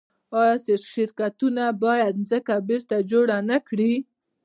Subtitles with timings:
[0.39, 0.55] آیا
[0.93, 3.93] شرکتونه باید ځمکه بیرته جوړه نکړي؟